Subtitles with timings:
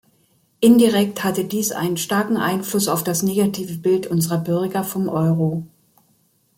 [0.61, 5.67] Indirekt hatte dies einen starken Einfluss auf das negative Bild unserer Bürger vom Euro.